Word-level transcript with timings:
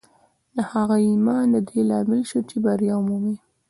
د 0.55 0.57
هغه 0.71 0.97
ایمان 1.09 1.45
د 1.51 1.57
دې 1.67 1.79
لامل 1.89 2.21
شو 2.29 2.39
چې 2.49 2.55
بریا 2.65 2.93
ومومي 2.97 3.35